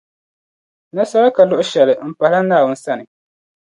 Nasara 0.95 1.29
ka 1.35 1.41
luɣushɛli 1.49 1.93
m-pahila 2.09 2.39
Naawuni 2.43 2.77
sani. 2.83 3.05